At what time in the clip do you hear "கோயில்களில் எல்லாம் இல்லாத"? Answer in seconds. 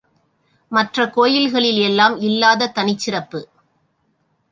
1.13-2.67